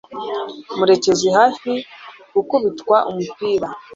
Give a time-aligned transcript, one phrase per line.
[0.77, 1.71] murekezi hafi
[2.33, 3.67] gukubitwa umupira